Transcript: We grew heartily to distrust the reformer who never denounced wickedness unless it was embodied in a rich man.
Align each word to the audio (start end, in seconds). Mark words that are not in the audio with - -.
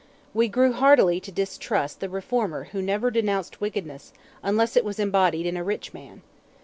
We 0.33 0.47
grew 0.47 0.73
heartily 0.73 1.19
to 1.19 1.31
distrust 1.31 1.99
the 1.99 2.09
reformer 2.09 2.69
who 2.71 2.81
never 2.81 3.11
denounced 3.11 3.61
wickedness 3.61 4.13
unless 4.41 4.75
it 4.75 4.83
was 4.83 4.97
embodied 4.97 5.45
in 5.45 5.55
a 5.57 5.63
rich 5.63 5.93
man. 5.93 6.23